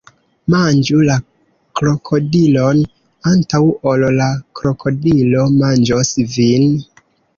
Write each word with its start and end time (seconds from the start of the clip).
Manĝu 0.51 1.01
la 1.09 1.17
krokodilon, 1.81 2.81
antaŭ 3.33 3.61
ol 3.91 4.07
la 4.21 4.31
krokodilo 4.61 5.45
manĝos 5.61 6.15
vin! 6.39 6.67